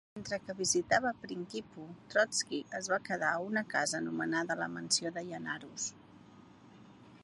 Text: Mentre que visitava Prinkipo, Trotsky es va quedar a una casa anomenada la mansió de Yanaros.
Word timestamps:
Mentre 0.17 0.37
que 0.45 0.53
visitava 0.61 1.11
Prinkipo, 1.25 1.85
Trotsky 2.13 2.63
es 2.79 2.91
va 2.95 2.99
quedar 3.11 3.29
a 3.35 3.45
una 3.51 3.65
casa 3.77 3.97
anomenada 4.01 4.61
la 4.65 4.73
mansió 4.79 5.17
de 5.19 5.27
Yanaros. 5.33 5.91